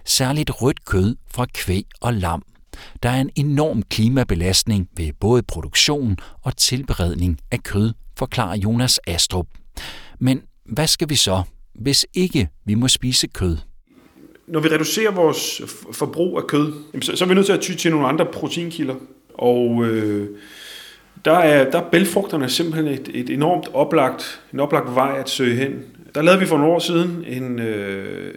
Særligt 0.06 0.62
rødt 0.62 0.86
kød 0.86 1.16
fra 1.32 1.46
kvæg 1.54 1.86
og 2.02 2.14
lam. 2.14 2.44
Der 3.04 3.10
er 3.10 3.22
en 3.22 3.30
enorm 3.36 3.82
klimabelastning 3.82 4.90
ved 4.98 5.12
både 5.20 5.44
produktion 5.44 6.18
og 6.42 6.58
tilberedning 6.58 7.40
af 7.52 7.64
kød, 7.64 7.94
forklarer 8.18 8.58
Jonas 8.58 9.00
Astrup. 9.08 9.48
Men 10.20 10.42
hvad 10.66 10.88
skal 10.88 11.10
vi 11.10 11.16
så, 11.16 11.44
hvis 11.76 12.06
ikke 12.14 12.50
vi 12.66 12.76
må 12.76 12.88
spise 12.88 13.28
kød? 13.28 13.58
Når 14.48 14.60
vi 14.60 14.70
reducerer 14.70 15.12
vores 15.12 15.62
forbrug 15.92 16.38
af 16.38 16.48
kød, 16.48 16.74
så 17.02 17.24
er 17.24 17.28
vi 17.28 17.34
nødt 17.34 17.46
til 17.46 17.54
at 17.54 17.62
ty 17.62 17.74
til 17.74 17.92
nogle 17.92 18.08
andre 18.08 18.26
proteinkilder. 18.26 18.96
Og 19.34 19.86
øh, 19.86 20.30
der 21.26 21.38
er, 21.38 21.72
der 21.72 21.82
er 21.82 21.90
bælfrugterne 21.90 22.50
simpelthen 22.50 22.88
et, 22.88 23.12
et 23.14 23.30
enormt 23.30 23.68
oplagt, 23.74 24.42
en 24.54 24.60
oplagt 24.60 24.96
vej 24.96 25.20
at 25.20 25.30
søge 25.30 25.56
hen. 25.56 25.84
Der 26.16 26.22
lavede 26.22 26.40
vi 26.40 26.46
for 26.46 26.58
nogle 26.58 26.74
år 26.74 26.80
siden 26.80 27.26
en, 27.28 27.60
øh, 27.60 28.34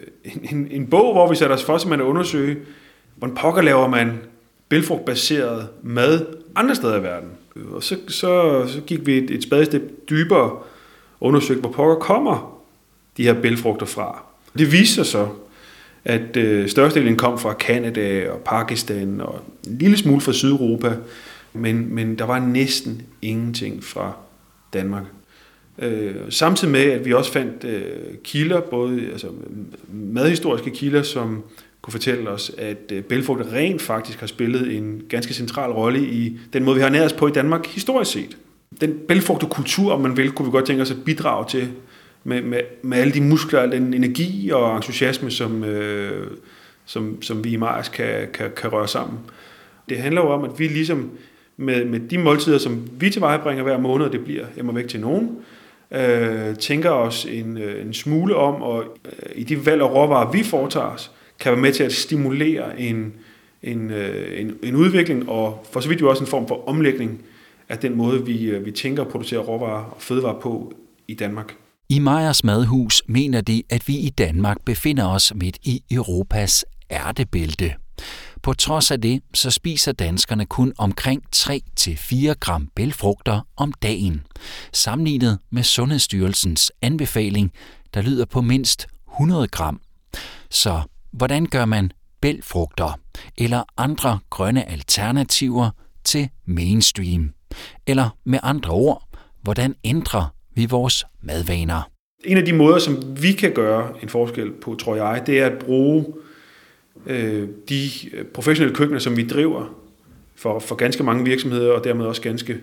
en, 0.50 0.68
en 0.70 0.86
bog, 0.86 1.12
hvor 1.12 1.28
vi 1.28 1.36
satte 1.36 1.52
os 1.52 1.64
for 1.64 1.92
at 1.92 2.00
undersøge, 2.00 2.56
hvordan 3.18 3.36
pokker 3.36 3.62
laver 3.62 3.88
man 3.88 4.18
bælfrugtbaseret 4.68 5.68
mad 5.82 6.26
andre 6.54 6.74
steder 6.74 6.96
i 6.96 7.02
verden. 7.02 7.28
Og 7.70 7.82
så, 7.82 7.96
så, 8.08 8.64
så 8.66 8.80
gik 8.86 9.06
vi 9.06 9.18
et, 9.18 9.30
et 9.30 9.42
spadestik 9.42 9.80
dybere 10.10 10.50
og 10.50 10.66
undersøgte, 11.20 11.60
hvor 11.60 11.70
pokker 11.70 11.94
kommer 11.94 12.62
de 13.16 13.22
her 13.22 13.34
bælfrugter 13.34 13.86
fra. 13.86 14.22
Det 14.58 14.72
viste 14.72 14.94
sig 14.94 15.06
så, 15.06 15.28
at 16.04 16.36
øh, 16.36 16.68
størstedelen 16.68 17.16
kom 17.16 17.38
fra 17.38 17.52
Kanada 17.52 18.30
og 18.30 18.40
Pakistan 18.40 19.20
og 19.20 19.40
en 19.66 19.78
lille 19.78 19.96
smule 19.96 20.20
fra 20.20 20.32
Sydeuropa, 20.32 20.96
men, 21.52 21.94
men 21.94 22.18
der 22.18 22.24
var 22.24 22.38
næsten 22.38 23.02
ingenting 23.22 23.84
fra 23.84 24.12
Danmark. 24.72 25.04
Øh, 25.78 26.14
samtidig 26.30 26.72
med, 26.72 26.80
at 26.80 27.04
vi 27.04 27.12
også 27.12 27.32
fandt 27.32 27.64
øh, 27.64 27.82
kilder, 28.24 28.60
både 28.60 29.08
altså, 29.12 29.28
madhistoriske 29.92 30.70
kilder, 30.70 31.02
som 31.02 31.42
kunne 31.88 31.92
fortælle 31.92 32.30
os, 32.30 32.52
at 32.58 32.92
øh, 32.92 33.02
bælfrugt 33.02 33.52
rent 33.52 33.82
faktisk 33.82 34.20
har 34.20 34.26
spillet 34.26 34.76
en 34.76 35.02
ganske 35.08 35.34
central 35.34 35.70
rolle 35.70 36.00
i 36.00 36.38
den 36.52 36.64
måde, 36.64 36.76
vi 36.76 36.82
har 36.82 36.88
næret 36.88 37.04
os 37.04 37.12
på 37.12 37.28
i 37.28 37.30
Danmark 37.30 37.66
historisk 37.66 38.12
set. 38.12 38.36
Den 38.80 38.98
bælfrugte 39.08 39.46
kultur, 39.46 39.92
om 39.92 40.00
man 40.00 40.16
vil, 40.16 40.32
kunne 40.32 40.46
vi 40.46 40.50
godt 40.50 40.66
tænke 40.66 40.82
os 40.82 40.90
at 40.90 41.04
bidrage 41.04 41.44
til 41.48 41.68
med, 42.24 42.42
med, 42.42 42.60
med 42.82 42.98
alle 42.98 43.12
de 43.12 43.20
muskler, 43.20 43.60
al 43.60 43.72
den 43.72 43.94
energi 43.94 44.50
og 44.50 44.76
entusiasme, 44.76 45.30
som, 45.30 45.64
øh, 45.64 46.26
som, 46.84 47.22
som 47.22 47.44
vi 47.44 47.50
i 47.50 47.56
Mars 47.56 47.88
kan, 47.88 48.28
kan, 48.34 48.50
kan 48.56 48.72
røre 48.72 48.88
sammen. 48.88 49.18
Det 49.88 49.98
handler 49.98 50.20
jo 50.20 50.28
om, 50.28 50.44
at 50.44 50.50
vi 50.58 50.68
ligesom 50.68 51.10
med, 51.56 51.84
med 51.84 52.00
de 52.00 52.18
måltider, 52.18 52.58
som 52.58 52.88
vi 53.00 53.10
tilvejebringer 53.10 53.64
hver 53.64 53.78
måned, 53.78 54.10
det 54.10 54.24
bliver 54.24 54.44
hjemme 54.54 54.74
væk 54.74 54.88
til 54.88 55.00
nogen, 55.00 55.36
øh, 55.90 56.56
tænker 56.56 56.90
os 56.90 57.24
en, 57.24 57.58
øh, 57.58 57.86
en 57.86 57.94
smule 57.94 58.36
om, 58.36 58.62
og 58.62 58.84
øh, 59.06 59.12
i 59.34 59.44
de 59.44 59.66
valg 59.66 59.82
og 59.82 59.94
råvarer, 59.94 60.30
vi 60.30 60.42
foretager 60.42 60.86
os, 60.86 61.10
kan 61.40 61.52
være 61.52 61.60
med 61.60 61.72
til 61.72 61.82
at 61.82 61.92
stimulere 61.92 62.80
en, 62.80 63.12
en, 63.62 63.90
øh, 63.90 64.40
en, 64.40 64.54
en 64.62 64.76
udvikling, 64.76 65.28
og 65.28 65.66
for 65.72 65.80
så 65.80 65.88
vidt 65.88 66.00
jo 66.00 66.10
også 66.10 66.24
en 66.24 66.30
form 66.30 66.48
for 66.48 66.68
omlægning 66.68 67.22
af 67.68 67.78
den 67.78 67.96
måde, 67.96 68.26
vi, 68.26 68.44
øh, 68.44 68.66
vi 68.66 68.70
tænker 68.70 69.02
at 69.02 69.08
producere 69.08 69.40
råvarer 69.40 69.84
og 69.84 70.02
fødevarer 70.02 70.40
på 70.40 70.72
i 71.08 71.14
Danmark. 71.14 71.54
I 71.88 71.98
Meyers 71.98 72.44
Madhus 72.44 73.02
mener 73.06 73.40
de, 73.40 73.62
at 73.70 73.88
vi 73.88 73.96
i 73.96 74.10
Danmark 74.10 74.56
befinder 74.64 75.06
os 75.06 75.32
midt 75.34 75.58
i 75.62 75.82
Europas 75.90 76.64
ærtebælte. 76.90 77.74
På 78.42 78.54
trods 78.54 78.90
af 78.90 79.00
det, 79.00 79.22
så 79.34 79.50
spiser 79.50 79.92
danskerne 79.92 80.46
kun 80.46 80.72
omkring 80.78 81.22
3-4 81.36 82.32
gram 82.40 82.68
bælfrugter 82.74 83.40
om 83.56 83.72
dagen, 83.72 84.22
sammenlignet 84.72 85.38
med 85.50 85.62
Sundhedsstyrelsens 85.62 86.72
anbefaling, 86.82 87.52
der 87.94 88.02
lyder 88.02 88.24
på 88.24 88.40
mindst 88.40 88.86
100 89.14 89.48
gram. 89.48 89.80
Så 90.50 90.82
hvordan 91.12 91.46
gør 91.46 91.64
man 91.64 91.92
bælfrugter 92.20 93.00
eller 93.38 93.62
andre 93.76 94.18
grønne 94.30 94.70
alternativer 94.70 95.70
til 96.04 96.28
mainstream? 96.44 97.30
Eller 97.86 98.16
med 98.24 98.38
andre 98.42 98.72
ord, 98.72 99.08
hvordan 99.42 99.74
ændrer 99.84 100.34
vi 100.54 100.66
vores 100.66 101.04
madvaner? 101.22 101.90
En 102.24 102.36
af 102.36 102.44
de 102.44 102.52
måder, 102.52 102.78
som 102.78 103.22
vi 103.22 103.32
kan 103.32 103.52
gøre 103.52 104.02
en 104.02 104.08
forskel 104.08 104.52
på, 104.52 104.74
tror 104.74 104.96
jeg, 104.96 105.22
det 105.26 105.40
er 105.40 105.46
at 105.46 105.58
bruge 105.58 106.06
øh, 107.06 107.48
de 107.68 107.90
øh, 108.12 108.24
professionelle 108.24 108.76
køkkener, 108.76 109.00
som 109.00 109.16
vi 109.16 109.26
driver 109.26 109.74
for, 110.36 110.58
for 110.58 110.74
ganske 110.74 111.02
mange 111.02 111.24
virksomheder, 111.24 111.72
og 111.72 111.84
dermed 111.84 112.06
også 112.06 112.22
ganske 112.22 112.60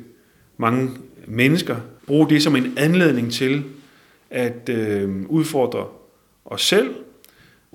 mange 0.58 0.90
mennesker, 1.28 1.76
bruge 2.08 2.30
det 2.30 2.44
som 2.44 2.56
en 2.56 2.74
anledning 2.78 3.32
til 3.32 3.64
at 4.30 4.70
øh, 4.70 5.26
udfordre 5.30 5.88
os 6.46 6.62
selv, 6.62 6.96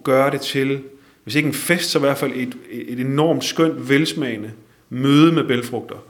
gøre 0.04 0.30
det 0.30 0.40
til, 0.40 0.83
hvis 1.25 1.35
ikke 1.35 1.47
en 1.47 1.54
fest, 1.54 1.90
så 1.90 1.99
i 1.99 2.00
hvert 2.00 2.19
fald 2.19 2.33
et, 2.35 2.57
et 2.71 3.00
enormt 3.00 3.45
skønt, 3.45 3.88
velsmagende 3.88 4.50
møde 4.88 5.33
med 5.33 5.45
bælfrugter. 5.45 6.04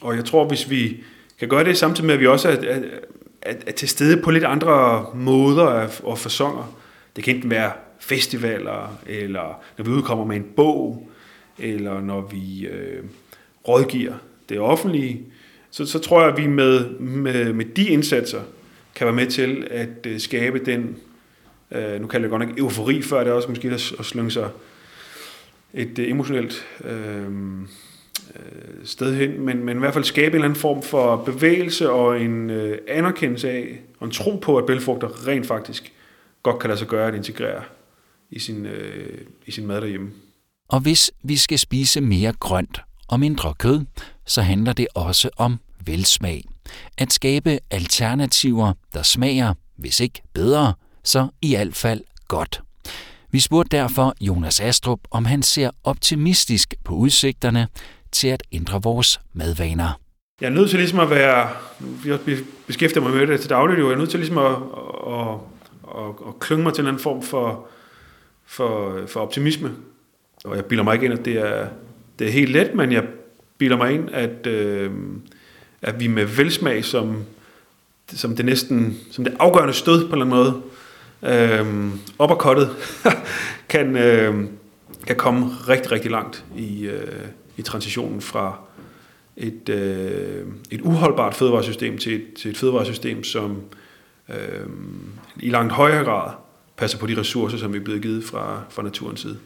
Og 0.00 0.16
jeg 0.16 0.24
tror, 0.24 0.48
hvis 0.48 0.70
vi 0.70 0.96
kan 1.38 1.48
gøre 1.48 1.64
det 1.64 1.78
samtidig 1.78 2.06
med, 2.06 2.14
at 2.14 2.20
vi 2.20 2.26
også 2.26 2.48
er, 2.48 2.52
er, 2.52 2.80
er, 3.42 3.54
er 3.66 3.72
til 3.72 3.88
stede 3.88 4.22
på 4.22 4.30
lidt 4.30 4.44
andre 4.44 5.06
måder 5.14 5.88
og 6.02 6.18
fasonger. 6.18 6.78
Det 7.16 7.24
kan 7.24 7.34
enten 7.34 7.50
være 7.50 7.72
festivaler, 8.00 8.98
eller 9.06 9.62
når 9.78 9.84
vi 9.84 9.90
udkommer 9.90 10.24
med 10.24 10.36
en 10.36 10.46
bog, 10.56 11.10
eller 11.58 12.00
når 12.00 12.20
vi 12.20 12.66
øh, 12.66 13.04
rådgiver 13.68 14.14
det 14.48 14.60
offentlige, 14.60 15.22
så, 15.70 15.86
så 15.86 15.98
tror 15.98 16.20
jeg, 16.20 16.30
at 16.30 16.36
vi 16.36 16.46
med, 16.46 16.90
med, 16.90 17.52
med 17.52 17.64
de 17.64 17.88
indsatser 17.88 18.40
kan 18.94 19.06
være 19.06 19.16
med 19.16 19.26
til 19.26 19.66
at 19.70 20.06
øh, 20.06 20.20
skabe 20.20 20.58
den, 20.58 20.96
øh, 21.74 22.00
nu 22.00 22.06
kalder 22.06 22.26
jeg 22.26 22.30
godt 22.30 22.48
nok 22.48 22.58
eufori 22.58 23.02
før, 23.02 23.24
det 23.24 23.30
er 23.30 23.34
også 23.34 23.48
måske 23.48 23.68
at, 23.68 23.92
at 23.98 24.04
slynge 24.04 24.30
sig 24.30 24.50
et 25.74 25.98
øh, 25.98 26.10
emotionelt 26.10 26.66
øh, 26.84 27.26
øh, 28.36 28.84
sted 28.84 29.14
hen, 29.14 29.40
men, 29.40 29.64
men 29.64 29.76
i 29.76 29.80
hvert 29.80 29.92
fald 29.94 30.04
skabe 30.04 30.26
en 30.28 30.34
eller 30.34 30.44
anden 30.44 30.60
form 30.60 30.82
for 30.82 31.16
bevægelse 31.16 31.90
og 31.90 32.20
en 32.20 32.50
øh, 32.50 32.78
anerkendelse 32.88 33.50
af, 33.50 33.80
og 33.98 34.04
en 34.06 34.10
tro 34.10 34.36
på, 34.36 34.58
at 34.58 34.66
bælfrugter 34.66 35.28
rent 35.28 35.46
faktisk 35.46 35.92
godt 36.42 36.58
kan 36.58 36.68
lade 36.68 36.78
sig 36.78 36.88
gøre 36.88 37.08
at 37.08 37.14
integrere 37.14 37.62
i 38.30 38.38
sin, 38.38 38.66
øh, 38.66 39.18
i 39.46 39.50
sin 39.50 39.66
mad 39.66 39.80
derhjemme. 39.80 40.10
Og 40.68 40.80
hvis 40.80 41.10
vi 41.22 41.36
skal 41.36 41.58
spise 41.58 42.00
mere 42.00 42.32
grønt 42.40 42.80
og 43.08 43.20
mindre 43.20 43.54
kød, 43.58 43.84
så 44.26 44.42
handler 44.42 44.72
det 44.72 44.86
også 44.94 45.30
om 45.36 45.56
velsmag. 45.86 46.44
At 46.98 47.12
skabe 47.12 47.58
alternativer, 47.70 48.72
der 48.94 49.02
smager, 49.02 49.54
hvis 49.76 50.00
ikke 50.00 50.22
bedre, 50.34 50.74
så 51.04 51.28
i 51.42 51.54
alt 51.54 51.76
fald 51.76 52.00
godt. 52.28 52.62
Vi 53.30 53.40
spurgte 53.40 53.76
derfor 53.76 54.14
Jonas 54.20 54.60
Astrup, 54.60 55.00
om 55.10 55.24
han 55.24 55.42
ser 55.42 55.70
optimistisk 55.84 56.74
på 56.84 56.94
udsigterne 56.94 57.68
til 58.12 58.28
at 58.28 58.42
ændre 58.52 58.82
vores 58.82 59.20
madvaner. 59.32 60.00
Jeg 60.40 60.46
er 60.46 60.50
nødt 60.50 60.70
til 60.70 60.78
ligesom 60.78 61.00
at 61.00 61.10
være, 61.10 61.48
jeg 62.06 62.18
beskæftiger 62.66 63.02
mig 63.02 63.16
med 63.16 63.26
det 63.26 63.40
til 63.40 63.50
dagligt, 63.50 63.80
jo, 63.80 63.86
jeg 63.86 63.94
er 63.94 63.98
nødt 63.98 64.10
til 64.10 64.18
ligesom 64.18 64.38
at, 64.38 64.52
at, 65.06 65.34
at, 65.98 66.28
at 66.28 66.38
klynge 66.40 66.62
mig 66.62 66.74
til 66.74 66.86
en 66.86 66.98
form 66.98 67.22
for, 67.22 67.66
for, 68.46 69.00
for 69.06 69.20
optimisme. 69.20 69.72
Og 70.44 70.56
jeg 70.56 70.64
bilder 70.64 70.84
mig 70.84 70.94
ikke 70.94 71.04
ind, 71.04 71.14
at 71.14 71.24
det 71.24 71.38
er, 71.38 71.68
det 72.18 72.26
er 72.26 72.32
helt 72.32 72.50
let, 72.50 72.74
men 72.74 72.92
jeg 72.92 73.04
bilder 73.58 73.76
mig 73.76 73.92
ind, 73.92 74.10
at, 74.12 74.46
øh, 74.46 74.90
at 75.82 76.00
vi 76.00 76.06
med 76.06 76.24
velsmag 76.24 76.84
som, 76.84 77.24
som 78.08 78.36
det 78.36 78.44
næsten 78.44 78.98
som 79.10 79.24
det 79.24 79.36
afgørende 79.38 79.74
stød 79.74 80.00
på 80.00 80.14
en 80.16 80.22
eller 80.22 80.36
anden 80.36 80.36
måde, 80.36 80.62
øh, 81.22 81.86
uppercuttet, 82.22 82.70
kan, 83.68 83.96
øh, 83.96 84.44
kan 85.06 85.16
komme 85.16 85.50
rigtig, 85.68 85.92
rigtig 85.92 86.10
langt 86.10 86.44
i, 86.56 86.86
øh, 86.86 87.26
i 87.56 87.62
transitionen 87.62 88.20
fra 88.20 88.58
et, 89.36 89.68
øh, 89.68 90.46
et 90.70 90.80
uholdbart 90.80 91.34
fødevaresystem 91.34 91.98
til 91.98 92.14
et, 92.14 92.34
til 92.36 92.50
et 92.50 92.56
fødevaresystem, 92.56 93.24
som 93.24 93.62
øh, 94.28 94.66
i 95.40 95.50
langt 95.50 95.72
højere 95.72 96.04
grad 96.04 96.32
passer 96.76 96.98
på 96.98 97.06
de 97.06 97.20
ressourcer, 97.20 97.58
som 97.58 97.72
vi 97.72 97.78
er 97.78 97.84
blevet 97.84 98.02
givet 98.02 98.24
fra, 98.24 98.62
fra 98.70 98.82
naturens 98.82 99.20
side. 99.20 99.38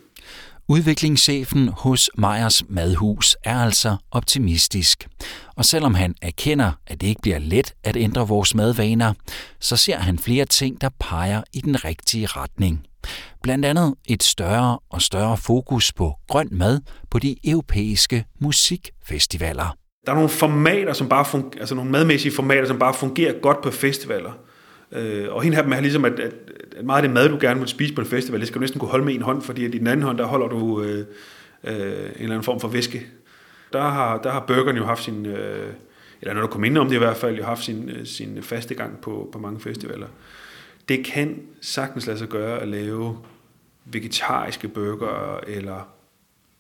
Udviklingschefen 0.71 1.69
hos 1.69 2.11
Meyers 2.19 2.63
Madhus 2.69 3.37
er 3.45 3.59
altså 3.59 3.97
optimistisk. 4.11 5.09
Og 5.57 5.65
selvom 5.65 5.95
han 5.95 6.15
erkender, 6.23 6.73
at 6.87 7.01
det 7.01 7.07
ikke 7.07 7.23
bliver 7.23 7.39
let 7.39 7.75
at 7.85 7.97
ændre 7.97 8.29
vores 8.29 8.55
madvaner, 8.55 9.13
så 9.61 9.77
ser 9.77 9.97
han 9.97 10.19
flere 10.19 10.45
ting, 10.45 10.81
der 10.81 10.89
peger 11.01 11.43
i 11.53 11.61
den 11.61 11.85
rigtige 11.85 12.27
retning. 12.27 12.87
Blandt 13.43 13.65
andet 13.65 13.95
et 14.09 14.23
større 14.23 14.79
og 14.91 15.03
større 15.03 15.37
fokus 15.37 15.93
på 15.93 16.15
grøn 16.29 16.49
mad 16.51 16.81
på 17.11 17.19
de 17.19 17.37
europæiske 17.45 18.25
musikfestivaler. 18.41 19.77
Der 20.07 20.13
er 20.13 20.17
nogle 20.17 20.29
formater, 20.29 20.93
som 20.93 21.09
bare 21.09 21.25
fungerer, 21.25 21.61
altså 21.61 21.75
nogle 21.75 21.91
madmæssige 21.91 22.35
formater, 22.35 22.67
som 22.67 22.79
bare 22.79 22.95
fungerer 22.95 23.41
godt 23.43 23.63
på 23.63 23.71
festivaler. 23.71 24.33
Øh, 24.93 25.27
og 25.31 25.47
en 25.47 25.55
af 25.55 25.63
dem 25.63 25.73
er 25.73 25.81
ligesom, 25.81 26.05
at, 26.05 26.21
at, 26.21 26.35
at 26.77 26.85
meget 26.85 27.03
af 27.03 27.09
det 27.09 27.15
mad, 27.15 27.29
du 27.29 27.39
gerne 27.41 27.61
vil 27.61 27.69
spise 27.69 27.95
på 27.95 28.01
en 28.01 28.07
festival, 28.07 28.41
det 28.41 28.49
skal 28.49 28.55
du 28.55 28.61
næsten 28.61 28.81
kunne 28.81 28.91
holde 28.91 29.05
med 29.05 29.15
en 29.15 29.23
hånd, 29.23 29.43
fordi 29.43 29.65
at 29.65 29.75
i 29.75 29.79
den 29.79 29.87
anden 29.87 30.07
hånd, 30.07 30.19
der 30.19 30.25
holder 30.25 30.49
du 30.49 30.83
øh, 30.83 30.99
øh, 30.99 31.75
en 31.75 31.75
eller 31.75 32.25
anden 32.25 32.43
form 32.43 32.61
for 32.61 32.69
væske. 32.69 33.07
Der 33.73 33.81
har, 33.81 34.19
der 34.23 34.31
har 34.31 34.41
burgeren 34.41 34.77
jo 34.77 34.85
haft 34.85 35.05
sin, 35.05 35.27
øh, 35.27 35.73
eller 36.21 36.35
når 36.35 36.41
du 36.41 36.47
kommer 36.47 36.67
ind 36.67 36.79
om 36.79 36.87
det 36.87 36.95
i 36.95 36.99
hvert 36.99 37.17
fald, 37.17 37.37
jo 37.37 37.45
haft 37.45 37.65
sin, 37.65 37.89
øh, 37.89 38.07
sin 38.07 38.43
faste 38.43 38.75
gang 38.75 39.01
på, 39.01 39.29
på 39.33 39.39
mange 39.39 39.61
festivaler. 39.61 40.07
Det 40.89 41.05
kan 41.05 41.43
sagtens 41.61 42.07
lade 42.07 42.19
sig 42.19 42.29
gøre 42.29 42.59
at 42.59 42.69
lave 42.69 43.19
vegetariske 43.85 44.69
burger, 44.69 45.41
eller 45.47 45.89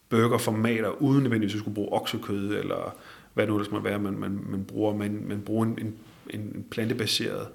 burgerformater, 0.09 1.03
uden 1.03 1.23
nødvendigvis 1.23 1.55
at 1.55 1.61
skulle 1.61 1.75
bruge 1.75 1.93
oksekød, 1.93 2.59
eller 2.59 2.95
hvad 3.35 3.47
nu 3.47 3.55
ellers 3.55 3.71
må 3.71 3.81
være, 3.81 3.99
man, 3.99 4.19
man, 4.19 4.41
man 4.47 4.64
bruger. 4.64 4.97
Man, 4.97 5.25
man 5.27 5.41
bruger 5.41 5.67
en, 5.67 5.79
en, 5.79 5.95
en 6.31 6.67
plantebaseret 6.71 7.47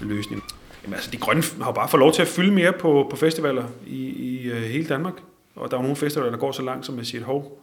løsning. 0.00 0.42
Jamen, 0.82 0.94
altså, 0.94 1.10
de 1.10 1.16
grønne 1.16 1.42
har 1.58 1.66
jo 1.66 1.72
bare 1.72 1.88
fået 1.88 1.98
lov 1.98 2.12
til 2.12 2.22
at 2.22 2.28
fylde 2.28 2.52
mere 2.52 2.72
på, 2.72 3.06
på 3.10 3.16
festivaler 3.16 3.64
i, 3.86 4.08
i 4.08 4.50
uh, 4.50 4.56
hele 4.56 4.84
Danmark. 4.84 5.14
Og 5.56 5.70
der 5.70 5.76
er 5.76 5.80
jo 5.80 5.82
nogle 5.82 5.96
festivaler, 5.96 6.30
der 6.30 6.38
går 6.38 6.52
så 6.52 6.62
langt, 6.62 6.86
som 6.86 6.98
at 6.98 7.06
sige, 7.06 7.22
hov, 7.22 7.62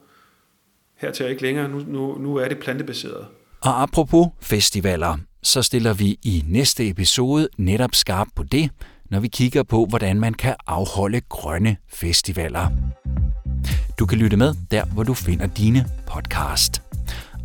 her 0.96 1.12
til 1.12 1.30
ikke 1.30 1.42
længere, 1.42 1.70
nu, 1.70 1.84
nu, 1.88 2.18
nu 2.18 2.36
er 2.36 2.48
det 2.48 2.60
plantebaseret. 2.60 3.26
Og 3.62 3.82
apropos 3.82 4.28
festivaler, 4.42 5.18
så 5.44 5.62
stiller 5.62 5.94
vi 5.94 6.20
i 6.24 6.44
næste 6.48 6.90
episode 6.90 7.50
netop 7.58 7.96
skarp 7.96 8.28
på 8.36 8.44
det, 8.44 8.70
når 9.10 9.20
vi 9.20 9.28
kigger 9.28 9.64
på, 9.64 9.86
hvordan 9.86 10.20
man 10.20 10.34
kan 10.34 10.56
afholde 10.68 11.22
grønne 11.30 11.78
festivaler. 11.88 12.68
Du 14.00 14.06
kan 14.06 14.18
lytte 14.18 14.38
med 14.38 14.56
der, 14.72 14.86
hvor 14.86 15.04
du 15.04 15.14
finder 15.14 15.48
dine 15.48 15.86
podcast. 16.08 16.89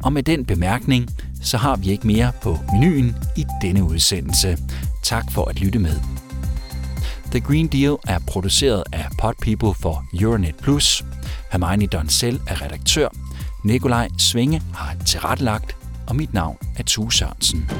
Og 0.04 0.12
med 0.12 0.22
den 0.22 0.44
bemærkning, 0.44 1.10
så 1.42 1.56
har 1.56 1.76
vi 1.76 1.90
ikke 1.90 2.06
mere 2.06 2.32
på 2.42 2.58
menuen 2.72 3.16
i 3.36 3.44
denne 3.62 3.84
udsendelse. 3.84 4.58
Tak 5.02 5.32
for 5.32 5.44
at 5.44 5.60
lytte 5.60 5.78
med. 5.78 6.00
The 7.30 7.40
Green 7.40 7.66
Deal 7.66 7.96
er 8.08 8.18
produceret 8.26 8.82
af 8.92 9.06
Pod 9.20 9.34
People 9.42 9.74
for 9.80 10.04
Euronet 10.20 10.56
Plus. 10.56 11.04
Hermione 11.52 11.86
Donsel 11.86 12.40
er 12.48 12.62
redaktør. 12.62 13.08
Nikolaj 13.64 14.08
Svinge 14.18 14.62
har 14.74 14.96
tilrettelagt, 15.06 15.76
og 16.06 16.16
mit 16.16 16.34
navn 16.34 16.56
er 16.76 16.82
Tue 16.82 17.12
Sørensen. 17.12 17.70